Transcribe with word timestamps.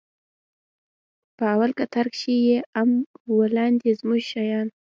په 1.37 1.43
اول 1.53 1.71
کتار 1.79 2.07
کښې 2.13 2.35
يې 2.47 2.57
ام 2.81 2.91
و 3.33 3.35
لاندې 3.55 3.89
زموږ 3.99 4.21
شيان. 4.31 4.67